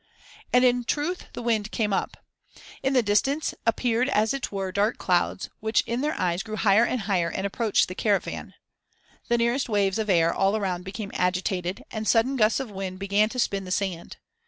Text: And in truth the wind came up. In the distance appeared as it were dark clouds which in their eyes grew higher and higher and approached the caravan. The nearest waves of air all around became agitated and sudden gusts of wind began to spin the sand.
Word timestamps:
And 0.51 0.65
in 0.65 0.83
truth 0.83 1.27
the 1.33 1.43
wind 1.43 1.69
came 1.71 1.93
up. 1.93 2.17
In 2.81 2.93
the 2.93 3.03
distance 3.03 3.53
appeared 3.67 4.09
as 4.09 4.33
it 4.33 4.51
were 4.51 4.71
dark 4.71 4.97
clouds 4.97 5.51
which 5.59 5.81
in 5.81 6.01
their 6.01 6.19
eyes 6.19 6.41
grew 6.41 6.55
higher 6.55 6.83
and 6.83 7.01
higher 7.01 7.29
and 7.29 7.45
approached 7.45 7.87
the 7.87 7.93
caravan. 7.93 8.55
The 9.27 9.37
nearest 9.37 9.69
waves 9.69 9.99
of 9.99 10.09
air 10.09 10.33
all 10.33 10.57
around 10.57 10.85
became 10.85 11.11
agitated 11.13 11.83
and 11.91 12.07
sudden 12.07 12.35
gusts 12.35 12.59
of 12.59 12.71
wind 12.71 12.97
began 12.97 13.29
to 13.29 13.37
spin 13.37 13.63
the 13.63 13.69
sand. 13.69 14.17